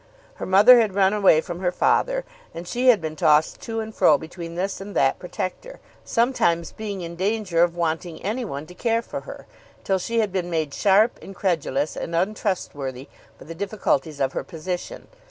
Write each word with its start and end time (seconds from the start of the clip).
Her 0.41 0.47
mother 0.47 0.79
had 0.81 0.95
run 0.95 1.13
away 1.13 1.41
from 1.41 1.59
her 1.59 1.71
father, 1.71 2.25
and 2.55 2.67
she 2.67 2.87
had 2.87 3.01
been 3.01 3.15
tossed 3.15 3.61
to 3.61 3.81
and 3.81 3.93
fro 3.93 4.17
between 4.17 4.55
this 4.55 4.81
and 4.81 4.95
that 4.95 5.19
protector, 5.19 5.79
sometimes 6.03 6.71
being 6.71 7.01
in 7.01 7.15
danger 7.15 7.61
of 7.61 7.75
wanting 7.75 8.19
any 8.23 8.43
one 8.43 8.65
to 8.65 8.73
care 8.73 9.03
for 9.03 9.21
her, 9.29 9.45
till 9.83 9.99
she 9.99 10.17
had 10.17 10.31
been 10.31 10.49
made 10.49 10.73
sharp, 10.73 11.19
incredulous, 11.19 11.95
and 11.95 12.15
untrustworthy 12.15 13.09
by 13.37 13.45
the 13.45 13.53
difficulties 13.53 14.19
of 14.19 14.33
her 14.33 14.43
position. 14.43 15.07